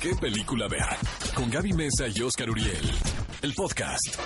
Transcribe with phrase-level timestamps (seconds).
[0.00, 0.86] qué película ver.
[1.34, 2.90] Con Gaby Mesa y Oscar Uriel.
[3.42, 4.16] El podcast.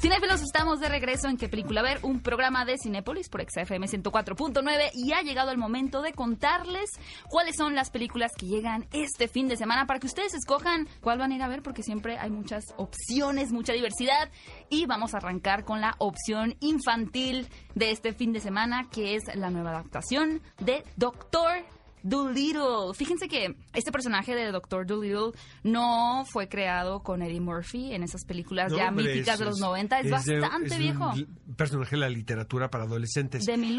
[0.00, 2.00] Cinéfilos, estamos de regreso en ¿Qué película ver?
[2.02, 6.90] Un programa de Cinépolis por XFM 104.9 y ha llegado el momento de contarles
[7.28, 11.18] cuáles son las películas que llegan este fin de semana para que ustedes escojan cuál
[11.18, 14.28] van a ir a ver porque siempre hay muchas opciones, mucha diversidad
[14.68, 19.22] y vamos a arrancar con la opción infantil de este fin de semana que es
[19.36, 21.64] la nueva adaptación de Doctor
[22.02, 22.94] Doolittle.
[22.94, 25.32] Fíjense que este personaje de Doctor Doolittle
[25.62, 29.60] no fue creado con Eddie Murphy en esas películas No, ya míticas de es- los
[29.60, 30.00] 90.
[30.00, 31.10] Es, de- bastante es viejo.
[31.10, 33.44] un personaje de la literatura para adolescentes.
[33.44, 33.72] De hecho, hay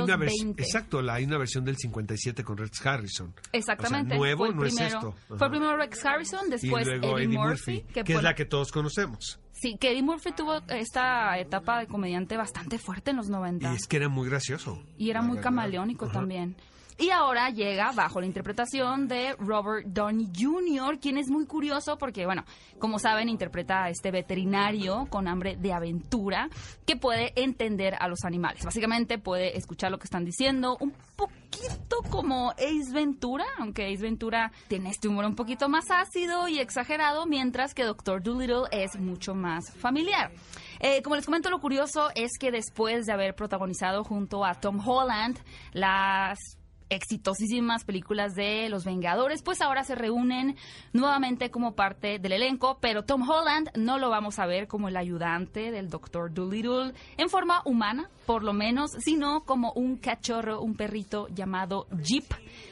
[0.00, 0.62] una vers- 1920.
[0.62, 3.34] exacto, la, hay una versión del 57 con Rex Harrison.
[3.52, 4.08] Exactamente.
[4.08, 4.98] O sea, nuevo fue no es primero.
[4.98, 5.14] esto.
[5.28, 5.50] Fue Ajá.
[5.50, 9.38] primero Rex Harrison, después luego Eddie, Murphy, que, fue es la que todos conocemos.
[9.52, 13.70] Sí, que Eddie Murphy tuvo esta etapa de comediante bastante fuerte en los 90.
[13.72, 14.82] Y es que era muy gracioso.
[14.96, 16.14] Y era muy camaleónico Ajá.
[16.14, 16.56] también.
[17.00, 22.26] Y ahora llega bajo la interpretación de Robert Downey Jr., quien es muy curioso porque,
[22.26, 22.44] bueno,
[22.78, 26.50] como saben, interpreta a este veterinario con hambre de aventura
[26.84, 28.66] que puede entender a los animales.
[28.66, 34.52] Básicamente puede escuchar lo que están diciendo, un poquito como Ace Ventura, aunque Ace Ventura
[34.68, 39.34] tiene este humor un poquito más ácido y exagerado, mientras que Doctor Dolittle es mucho
[39.34, 40.32] más familiar.
[40.80, 44.86] Eh, como les comento, lo curioso es que después de haber protagonizado junto a Tom
[44.86, 45.38] Holland
[45.72, 46.59] las
[46.90, 50.56] exitosísimas películas de Los Vengadores, pues ahora se reúnen
[50.92, 54.96] nuevamente como parte del elenco, pero Tom Holland no lo vamos a ver como el
[54.96, 60.74] ayudante del Doctor Dolittle en forma humana, por lo menos, sino como un cachorro, un
[60.74, 62.24] perrito llamado Jeep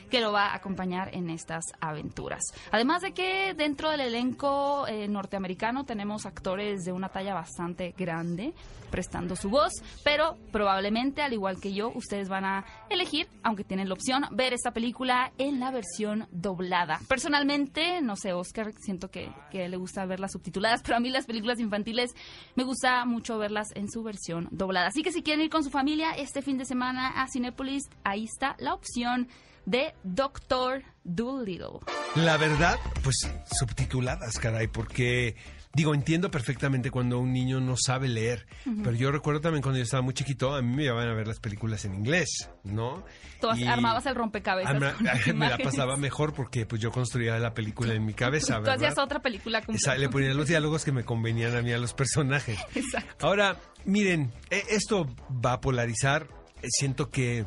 [0.08, 2.42] que lo va a acompañar en estas aventuras.
[2.70, 8.54] Además de que dentro del elenco eh, norteamericano tenemos actores de una talla bastante grande
[8.90, 13.88] prestando su voz, pero probablemente, al igual que yo, ustedes van a elegir, aunque tienen
[13.88, 17.00] la opción, ver esta película en la versión doblada.
[17.08, 21.26] Personalmente, no sé, Oscar, siento que, que le gusta verlas subtituladas, pero a mí las
[21.26, 22.14] películas infantiles
[22.54, 24.88] me gusta mucho verlas en su versión doblada.
[24.88, 28.24] Así que si quieren ir con su familia este fin de semana a Cinépolis, ahí
[28.24, 29.28] está la opción
[29.68, 31.80] de Doctor Dolittle.
[32.16, 33.16] La verdad, pues
[33.58, 35.36] subtituladas, caray, porque
[35.74, 38.46] digo, entiendo perfectamente cuando un niño no sabe leer,
[38.82, 41.26] pero yo recuerdo también cuando yo estaba muy chiquito, a mí me llevaban a ver
[41.28, 43.04] las películas en inglés, ¿no?
[43.42, 44.74] Tú Y armabas el rompecabezas.
[44.74, 48.54] arma- con me la pasaba mejor porque pues yo construía la película en mi cabeza,
[48.56, 48.76] Tú ¿verdad?
[48.76, 49.94] hacías otra película Esa- completa.
[49.98, 52.58] le ponía los diálogos que me convenían a mí a los personajes.
[52.74, 53.26] Exacto.
[53.26, 55.06] Ahora, miren, e- esto
[55.44, 56.26] va a polarizar.
[56.62, 57.44] Eh, Siento que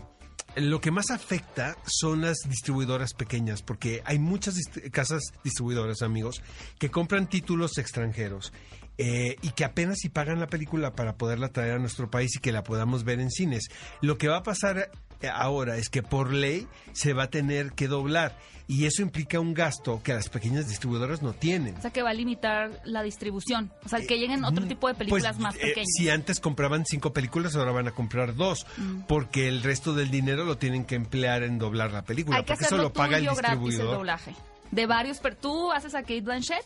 [0.55, 4.55] lo que más afecta son las distribuidoras pequeñas, porque hay muchas
[4.91, 6.41] casas distribuidoras, amigos,
[6.79, 8.51] que compran títulos extranjeros
[8.97, 12.39] eh, y que apenas si pagan la película para poderla traer a nuestro país y
[12.39, 13.69] que la podamos ver en cines.
[14.01, 14.91] Lo que va a pasar
[15.29, 18.37] ahora es que por ley se va a tener que doblar
[18.67, 21.75] y eso implica un gasto que las pequeñas distribuidoras no tienen.
[21.75, 23.73] O sea, que va a limitar la distribución.
[23.83, 25.89] O sea, que lleguen otro tipo de películas Pues, más eh, pequeñas.
[25.97, 29.01] si antes compraban cinco películas, ahora van a comprar dos, Mm.
[29.09, 32.53] porque el resto del dinero lo tienen que emplear en doblar la película, Hay que
[32.53, 33.97] porque eso lo paga el gratis el distribuidor.
[33.97, 34.35] doblaje.
[34.71, 36.65] De varios, pero tú haces a Kate Blanchett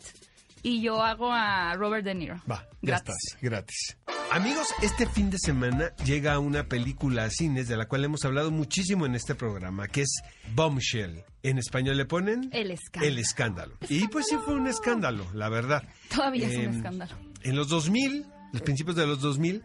[0.61, 2.35] y yo hago a Robert De Niro.
[2.49, 3.15] Va, ya Gratis.
[3.15, 3.97] estás, gratis.
[4.31, 8.51] Amigos, este fin de semana llega una película a cines de la cual hemos hablado
[8.51, 10.21] muchísimo en este programa, que es
[10.53, 11.23] Bombshell.
[11.41, 13.11] En español le ponen El escándalo.
[13.13, 13.77] El escándalo.
[13.87, 15.83] Y pues sí fue un escándalo, la verdad.
[16.13, 17.15] Todavía es un Em, escándalo.
[17.43, 19.63] En los 2000, los principios de los 2000,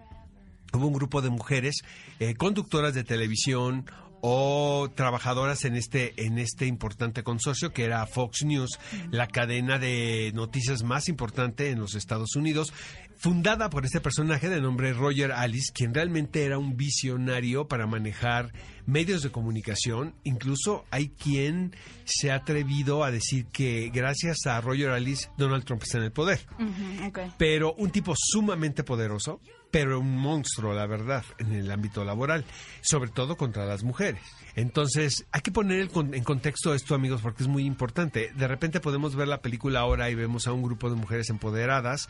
[0.72, 1.76] hubo un grupo de mujeres
[2.20, 3.86] eh, conductoras de televisión
[4.20, 8.78] o trabajadoras en este en este importante consorcio que era Fox News,
[9.10, 12.72] la cadena de noticias más importante en los Estados Unidos,
[13.16, 18.52] fundada por este personaje de nombre Roger Alice, quien realmente era un visionario para manejar
[18.86, 20.14] medios de comunicación.
[20.24, 25.82] Incluso hay quien se ha atrevido a decir que gracias a Roger Alice Donald Trump
[25.82, 27.18] está en el poder Ujú, ok.
[27.38, 32.44] pero un tipo sumamente poderoso, pero un monstruo, la verdad, en el ámbito laboral,
[32.80, 34.20] sobre todo contra las mujeres.
[34.56, 38.32] Entonces, hay que poner en contexto esto, amigos, porque es muy importante.
[38.34, 42.08] De repente podemos ver la película ahora y vemos a un grupo de mujeres empoderadas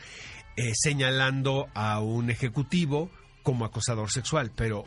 [0.57, 3.09] eh, señalando a un ejecutivo
[3.43, 4.85] como acosador sexual, pero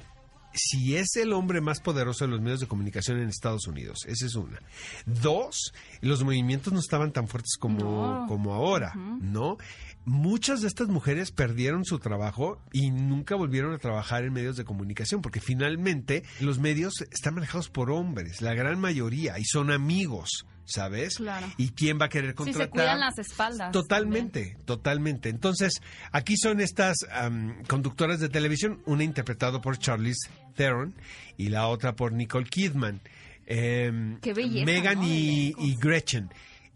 [0.55, 4.27] si es el hombre más poderoso de los medios de comunicación en Estados Unidos, esa
[4.27, 4.59] es una.
[5.05, 8.27] Dos, los movimientos no estaban tan fuertes como, No.
[8.29, 9.59] como ahora, ¿no?
[10.07, 14.65] Muchas de estas mujeres perdieron su trabajo y nunca volvieron a trabajar en medios de
[14.65, 20.45] comunicación, porque finalmente los medios están manejados por hombres, la gran mayoría, y son amigos,
[20.65, 21.17] ¿sabes?
[21.17, 21.47] Claro.
[21.57, 22.67] ¿Y quién va a querer Sí, contratar?
[22.67, 23.73] se cuidan las espaldas.
[23.73, 25.29] Totalmente, totalmente.
[25.29, 25.81] Entonces,
[26.13, 30.95] aquí son estas am, conductoras de televisión, una interpretada por Charlize Theron
[31.37, 33.01] y la otra por Nicole Kidman.
[33.47, 36.31] Em, Qué belleza, Megan y Gretchen.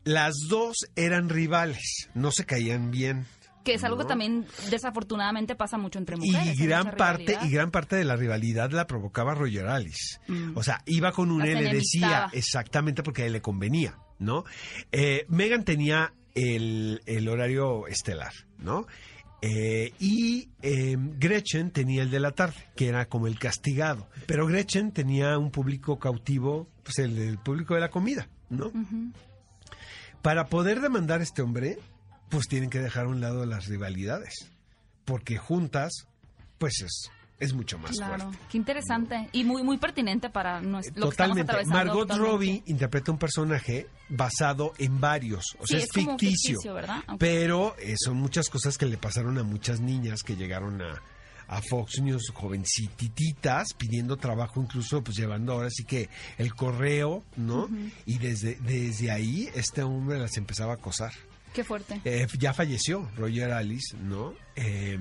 [0.05, 3.27] Las dos eran rivales, no se caían bien.
[3.69, 6.59] Que es algo que también desafortunadamente pasa mucho entre mujeres.
[6.59, 10.21] Y gran parte y gran parte de la rivalidad la provocaba Roger Alice.
[10.55, 14.45] O sea, iba con un le decía exactamente porque a él le convenía, ¿no?
[14.91, 18.87] Eh, Megan tenía el, el horario estelar, ¿no?
[19.43, 24.09] Eh, y eh, Gretchen tenía el de la tarde, que era como el castigado.
[24.27, 28.73] Pero Gretchen tenía un público cautivo, pues el, el público de la comida, ¿no?
[30.23, 31.79] Para poder demandar a este hombre,
[32.29, 34.35] pues tienen que dejar a un lado las rivalidades.
[35.05, 36.07] Porque juntas,
[36.59, 37.11] pues es,
[37.41, 38.39] es mucho más Claro, fuerte.
[38.51, 41.43] qué interesante y muy muy pertinente para nues- lo que Totalmente.
[41.43, 42.31] atravesando Margot actualmente.
[42.33, 45.45] Robbie interpreta un personaje basado en varios.
[45.59, 46.59] O Sí, sea, es ficticio.
[47.19, 51.01] Pero eh, son muchas cosas que le pasaron a muchas niñas que llegaron a,
[51.47, 57.69] a Fox News jovencititas pidiendo trabajo, incluso pues llevando ahora sí que el correo, ¿no?
[58.05, 61.13] Y desde, desde ahí este hombre las empezaba a acosar.
[61.53, 62.01] Qué fuerte.
[62.05, 64.35] Eh, ya falleció Roger Alice, ¿no?
[64.57, 64.99] Eh,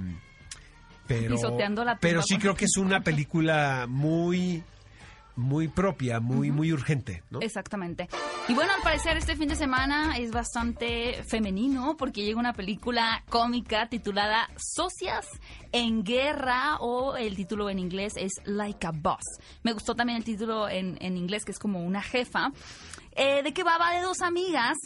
[1.07, 4.63] pero, Pisoteando la pero sí creo que es una película muy,
[5.37, 7.39] muy propia, muy, muy urgente, ¿no?
[7.41, 8.09] Exactamente.
[8.49, 13.23] Y bueno, al parecer este fin de semana es bastante femenino porque llega una película
[13.29, 15.27] cómica titulada Socias
[15.71, 19.23] en Guerra o el título en inglés es Like a Boss.
[19.63, 22.51] Me gustó también el título en, en inglés que es como una jefa.
[23.15, 23.77] Eh, ¿De qué va?
[23.77, 24.77] Va de dos amigas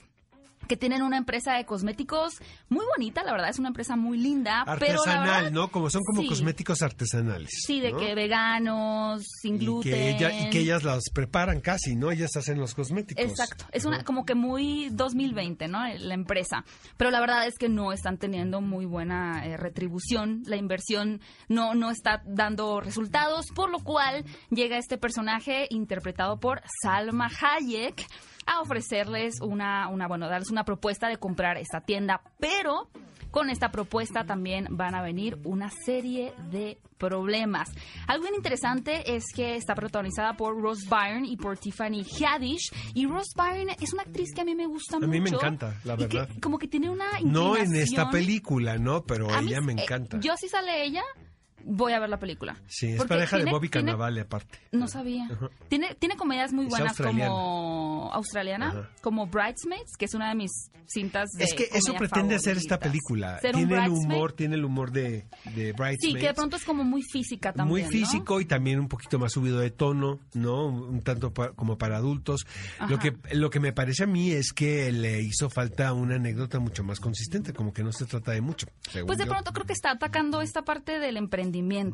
[0.72, 2.36] que tienen una empresa de cosméticos
[2.70, 5.68] muy bonita, la verdad es una empresa muy linda, pero la Artesanal, verdad- ¿no?
[5.70, 6.30] Como son como Sí.
[6.30, 7.50] cosméticos artesanales.
[7.68, 7.98] Sí, de ¿no?
[7.98, 9.92] que veganos, sin y gluten.
[9.92, 12.10] que, ella- y que ellas las preparan casi, ¿no?
[12.10, 13.22] Ellas hacen los cosméticos.
[13.26, 15.86] Exacto, es una como que muy 2020, ¿no?
[15.86, 16.64] La empresa.
[16.96, 21.20] Pero la verdad es que no están teniendo muy buena eh, retribución, la inversión
[21.50, 28.06] no no está dando resultados, por lo cual llega este personaje interpretado por Salma Hayek
[28.46, 32.90] a ofrecerles una una bueno, darles una propuesta de comprar esta tienda, pero
[33.32, 37.70] con esta propuesta también van a venir una serie de problemas.
[38.08, 42.72] Algo bien interesante es que está protagonizada por Rose Byrne y por Tiffany Haddish.
[42.94, 45.06] Y Rose Byrne es una actriz que a mí me gusta mucho.
[45.08, 46.30] A mí me encanta, la y que verdad.
[46.42, 49.04] como que tiene una No en esta película, ¿no?
[49.04, 50.20] Pero A ella me eh, encanta.
[50.20, 51.04] yo si sale ella,
[51.66, 52.56] voy a ver la película.
[52.68, 54.60] sí, es Porque pareja de tiene- Bobby tiene- Cannavale, aparte.
[54.72, 55.30] No sabía.
[55.70, 57.30] Tiene, tiene comedias muy buenas australiana.
[57.32, 60.52] como australiana, como Bridesmaids, que es una de mis
[60.88, 63.40] cintas de Es que eso pretende hacer esta película.
[63.42, 65.26] Tiene el humor, tiene el humor de,
[65.56, 66.00] de Bridesmaids.
[66.02, 67.70] Sí, que de pronto es como muy física también.
[67.70, 67.90] muy ¿no?
[67.90, 70.66] físico y también un poquito más subido de tono, ¿no?
[70.68, 72.46] Un tanto pa- como para adultos.
[72.90, 76.60] Lo que, lo que me parece a mí es que le hizo falta una anécdota
[76.60, 78.68] mucho más consistente, como que no se trata de mucho.
[79.06, 79.30] Pues de yo.
[79.32, 81.51] pronto creo que está atacando esta parte del emprendimiento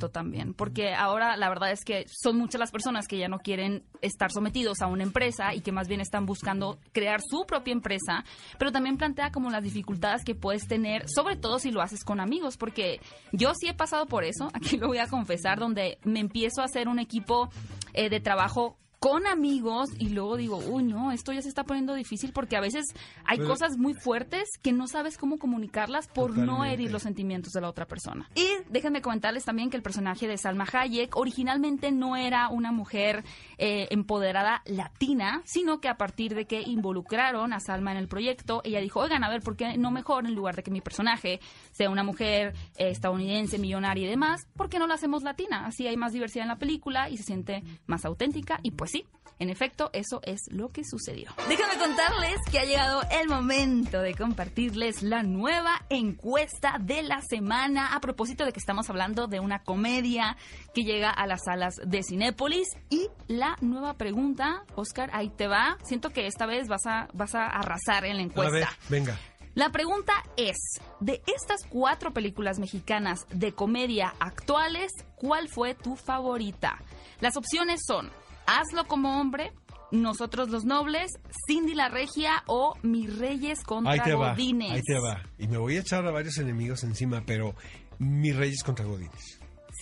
[0.09, 3.83] también, porque ahora la verdad es que son muchas las personas que ya no quieren
[4.01, 8.23] estar sometidos a una empresa y que más bien están buscando crear su propia empresa,
[8.57, 12.19] pero también plantea como las dificultades que puedes tener, sobre todo si lo haces con
[12.19, 12.99] amigos, porque
[13.31, 16.65] yo sí he pasado por eso, aquí lo voy a confesar, donde me empiezo a
[16.65, 17.49] hacer un equipo
[17.93, 21.93] eh, de trabajo con amigos y luego digo, uy, no, esto ya se está poniendo
[21.93, 22.85] difícil porque a veces
[23.25, 26.73] hay Pero- cosas muy fuertes que no sabes cómo comunicarlas por no Totalmente.
[26.73, 28.29] herir los sentimientos de la otra persona.
[28.33, 33.23] Y déjenme comentarles también que el personaje de Salma Hayek originalmente no era una mujer
[33.59, 38.61] eh, empoderada latina, sino que a partir de que involucraron a Salma en el proyecto,
[38.63, 41.39] ella dijo, oigan, a ver, ¿por qué no mejor en lugar de que mi personaje
[41.71, 45.67] sea una mujer eh, estadounidense, millonaria y demás, ¿por qué no la hacemos latina?
[45.67, 49.05] Así hay más diversidad en la película y se siente más auténtica y pues sí.
[49.39, 51.29] En efecto, eso es lo que sucedió.
[51.47, 57.93] Déjenme contarles que ha llegado el momento de compartirles la nueva encuesta de la semana
[57.93, 60.37] a propósito de que estamos hablando de una comedia
[60.73, 65.77] que llega a las salas de Cinépolis y la nueva pregunta, Oscar, ahí te va.
[65.83, 68.51] Siento que esta vez vas a vas a arrasar en la A encuesta.
[68.51, 69.19] ver, venga.
[69.53, 70.57] La pregunta es,
[70.99, 76.79] de estas cuatro películas mexicanas de comedia actuales, ¿cuál fue tu favorita?
[77.21, 78.11] Las opciones son
[78.47, 79.51] Hazlo como hombre,
[79.91, 81.11] Nosotros los Nobles,
[81.47, 84.31] Cindy la Regia o Mis Reyes contra Ahí te va.
[84.31, 84.71] Godines.
[84.71, 85.21] Ahí te va.
[85.37, 87.55] Y me voy a echar a varios enemigos encima, pero
[87.99, 89.39] mis reyes contra Godines.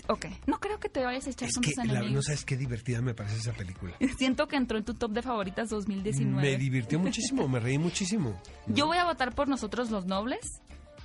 [0.07, 2.25] Ok, no creo que te vayas a echar Es con que tus la- no enemigos.
[2.25, 3.95] sabes qué divertida me parece esa película.
[4.19, 6.41] Siento que entró en tu top de favoritas 2019.
[6.41, 8.39] Me divirtió muchísimo, me reí muchísimo.
[8.67, 10.41] Yo voy a votar por nosotros los nobles.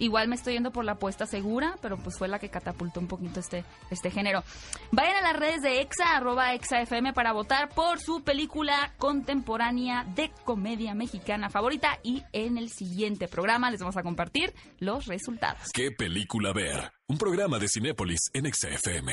[0.01, 3.07] Igual me estoy yendo por la apuesta segura, pero pues fue la que catapultó un
[3.07, 4.43] poquito este, este género.
[4.91, 10.33] Vayan a las redes de EXA, arroba EXAFM para votar por su película contemporánea de
[10.45, 15.69] comedia mexicana favorita y en el siguiente programa les vamos a compartir los resultados.
[15.73, 16.93] ¿Qué película ver?
[17.07, 19.13] Un programa de Cinépolis en XFM.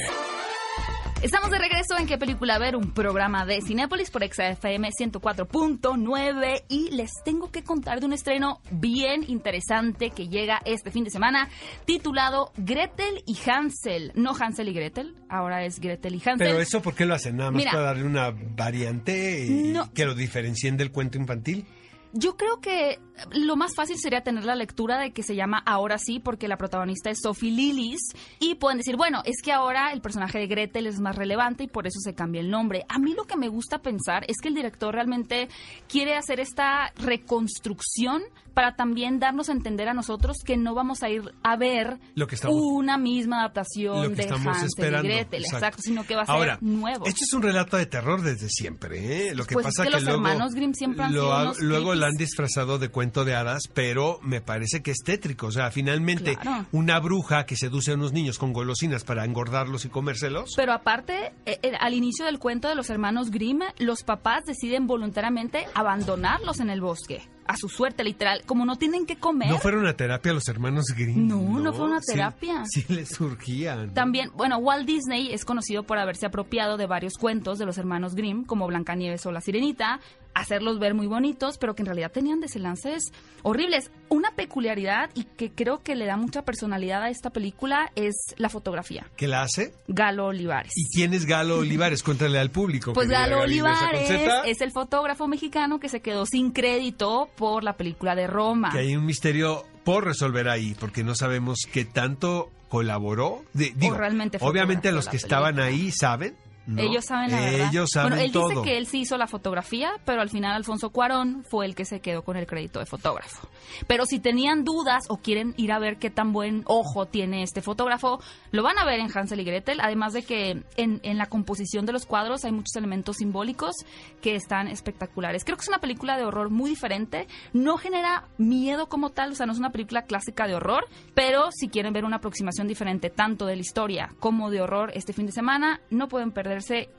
[1.23, 6.91] Estamos de regreso en qué película ver, un programa de Cinépolis por XFM 104.9 y
[6.91, 11.49] les tengo que contar de un estreno bien interesante que llega este fin de semana
[11.85, 14.11] titulado Gretel y Hansel.
[14.13, 16.37] No Hansel y Gretel, ahora es Gretel y Hansel.
[16.37, 17.35] Pero eso, ¿por qué lo hacen?
[17.37, 17.71] Nada más Mira.
[17.71, 19.91] para darle una variante y No.
[19.93, 21.65] que lo diferencien del cuento infantil.
[22.13, 22.99] Yo creo que
[23.33, 26.57] lo más fácil sería tener la lectura de que se llama Ahora sí, porque la
[26.57, 27.99] protagonista es Sophie Lillis.
[28.39, 31.67] Y pueden decir, bueno, es que ahora el personaje de Gretel es más relevante y
[31.67, 32.85] por eso se cambia el nombre.
[32.89, 35.49] A mí lo que me gusta pensar es que el director realmente
[35.87, 38.21] quiere hacer esta reconstrucción
[38.53, 42.25] para también darnos a entender a nosotros que no vamos a ir a ver Lo
[42.25, 45.07] que estamos- una misma Lo adaptación que de estamos Hansel esperando.
[45.07, 45.57] y Gretel, exacto.
[45.67, 47.05] exacto, sino que va a ser Ahora, nuevo.
[47.05, 49.27] Esto es un relato de terror desde siempre.
[49.29, 49.35] ¿eh?
[49.35, 51.61] Lo que Pues es pasa que los luego, hermanos Grimm siempre han lo sido unos
[51.61, 55.47] luego lo han disfrazado de cuento de hadas, pero me parece que es tétrico.
[55.47, 56.65] O sea, finalmente Claro.
[56.71, 60.53] una bruja que seduce a unos niños con golosinas para engordarlos y comérselos.
[60.55, 64.87] Pero aparte, eh, eh, al inicio del cuento de los hermanos Grimm, los papás deciden
[64.87, 67.21] voluntariamente abandonarlos en el bosque.
[67.47, 68.41] A su suerte, literal.
[68.45, 69.49] Como no tienen que comer.
[69.49, 71.27] ¿No fueron a terapia los hermanos Grimm?
[71.27, 72.63] No, no fue una Sí- terapia.
[72.65, 73.93] Sí, les surgían.
[73.93, 78.15] También, bueno, Walt Disney es conocido por haberse apropiado de varios cuentos de los hermanos
[78.15, 79.99] Grimm, como Blancanieves o La Sirenita,
[80.33, 83.11] hacerlos ver muy bonitos, pero que en realidad tenían desenlaces
[83.43, 83.91] horribles.
[84.09, 88.49] Una peculiaridad y que creo que le da mucha personalidad a esta película es la
[88.49, 89.05] fotografía.
[89.17, 89.73] ¿Qué la hace?
[89.87, 90.71] Galo Olivares.
[90.75, 92.03] ¿Y quién es Galo Olivares?
[92.03, 92.93] Cuéntale al público.
[92.93, 94.09] Pues Galo Olivares
[94.45, 98.69] es el fotógrafo mexicano que se quedó sin crédito por la película de Roma.
[98.71, 103.43] Que hay un misterio por resolver ahí, porque no sabemos qué tanto colaboró.
[103.53, 105.83] De- digo, realmente obviamente los que estaban película.
[105.85, 106.35] ahí saben.
[106.67, 106.81] ¿No?
[106.81, 107.69] Ellos saben la verdad.
[107.71, 108.49] Ellos saben bueno, él todo.
[108.49, 111.85] dice que él sí hizo la fotografía, pero al final Alfonso Cuarón fue el que
[111.85, 113.47] se quedó con el crédito de fotógrafo.
[113.87, 117.61] Pero si tenían dudas o quieren ir a ver qué tan buen ojo tiene este
[117.61, 118.19] fotógrafo,
[118.51, 121.85] lo van a ver en Hansel y Gretel, además de que en, en la composición
[121.85, 123.75] de los cuadros hay muchos elementos simbólicos
[124.21, 125.43] que están espectaculares.
[125.43, 129.35] Creo que es una película de horror muy diferente, no genera miedo como tal, o
[129.35, 133.09] sea, no es una película clásica de horror, pero si quieren ver una aproximación diferente
[133.09, 136.31] tanto de la historia como de horror este fin de semana, no pueden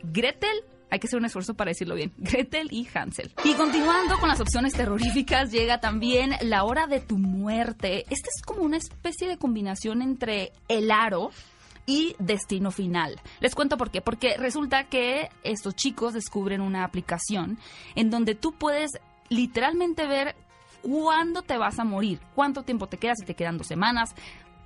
[0.03, 2.13] Gretel hay que hacer un esfuerzo para decirlo bien.
[2.17, 3.33] Gretel y Hansel.
[3.45, 8.05] Y continuando con las opciones terroríficas, llega también La Hora de tu Muerte.
[8.11, 11.31] Esta es como una especie de combinación entre El Aro
[11.87, 13.21] y Destino Final.
[13.41, 14.01] Les cuento por qué.
[14.01, 17.59] Porque resulta que estos chicos descubren una aplicación
[17.95, 18.93] en donde tú puedes
[19.29, 20.37] literalmente ver
[20.83, 24.15] cuándo te vas a morir, cuánto tiempo te queda, si te quedan dos semanas,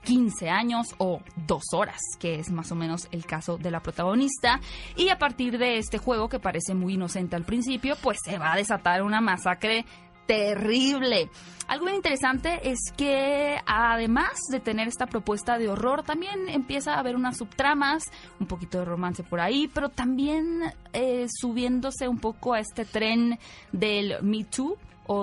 [0.04, 4.60] 15 años o dos horas, que es más o menos el caso de la protagonista.
[4.96, 8.52] Y a partir de este juego, que parece muy inocente al principio, pues se va
[8.52, 9.84] a desatar una masacre
[10.26, 11.28] terrible.
[11.68, 17.16] Algo interesante es que además de tener esta propuesta de horror, también empieza a haber
[17.16, 18.04] unas subtramas,
[18.40, 23.38] un poquito de romance por ahí, pero también eh, subiéndose un poco a este tren
[23.72, 24.76] del Me Too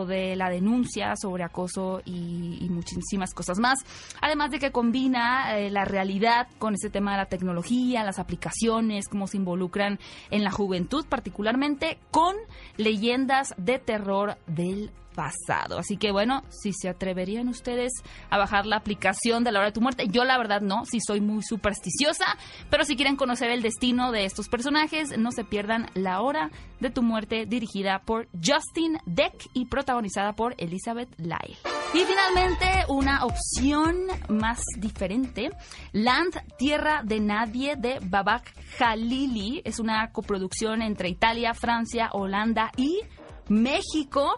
[0.05, 3.79] de la denuncia sobre acoso y, y muchísimas cosas más.
[4.21, 9.07] Además de que combina eh, la realidad con ese tema de la tecnología, las aplicaciones,
[9.07, 9.99] cómo se involucran
[10.31, 12.35] en la juventud, particularmente con
[12.77, 15.79] leyendas de terror del pasado.
[15.79, 17.91] Así que bueno, si se atreverían ustedes
[18.29, 20.99] a bajar la aplicación de la hora de tu muerte, yo la verdad no, si
[20.99, 22.37] soy muy supersticiosa,
[22.69, 26.89] pero si quieren conocer el destino de estos personajes, no se pierdan la hora de
[26.89, 31.57] tu muerte dirigida por Justin Deck y protagonizada por Elizabeth Lyle.
[31.93, 35.49] Y finalmente, una opción más diferente,
[35.91, 43.01] Land, Tierra de Nadie de Babak Khalili, es una coproducción entre Italia, Francia, Holanda y
[43.49, 44.37] México,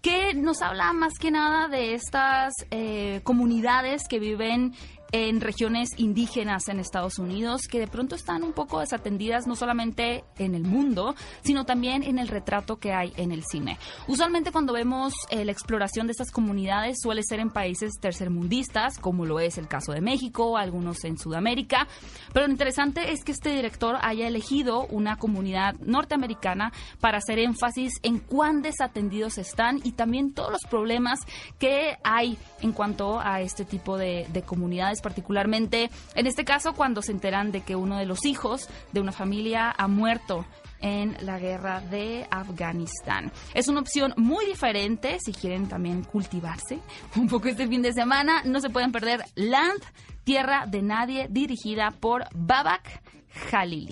[0.00, 4.74] que nos habla más que nada de estas eh, comunidades que viven
[5.12, 10.24] en regiones indígenas en Estados Unidos que de pronto están un poco desatendidas no solamente
[10.38, 11.14] en el mundo,
[11.44, 13.78] sino también en el retrato que hay en el cine.
[14.08, 19.26] Usualmente cuando vemos eh, la exploración de estas comunidades suele ser en países tercermundistas, como
[19.26, 21.86] lo es el caso de México, algunos en Sudamérica,
[22.32, 27.92] pero lo interesante es que este director haya elegido una comunidad norteamericana para hacer énfasis
[28.02, 31.20] en cuán desatendidos están y también todos los problemas
[31.58, 37.02] que hay en cuanto a este tipo de, de comunidades particularmente en este caso cuando
[37.02, 40.46] se enteran de que uno de los hijos de una familia ha muerto
[40.82, 43.32] en la guerra de Afganistán.
[43.54, 46.80] Es una opción muy diferente si quieren también cultivarse
[47.16, 48.42] un poco este fin de semana.
[48.44, 49.82] No se pueden perder Land,
[50.24, 53.02] Tierra de Nadie, dirigida por Babak
[53.50, 53.90] Jalili.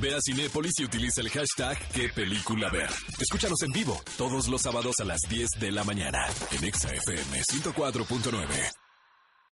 [0.00, 2.88] Ve a Cinépolis y utiliza el hashtag qué película ver.
[3.20, 8.91] Escúchanos en vivo todos los sábados a las 10 de la mañana en ExaFM 104.9.